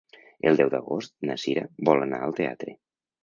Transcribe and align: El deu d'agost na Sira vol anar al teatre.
El 0.51 0.55
deu 0.61 0.71
d'agost 0.75 1.13
na 1.31 1.37
Sira 1.43 1.67
vol 1.91 2.03
anar 2.07 2.23
al 2.29 2.35
teatre. 2.43 2.75